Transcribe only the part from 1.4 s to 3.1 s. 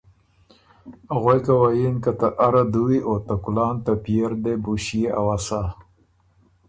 وه یِن که” ته اره دُوي،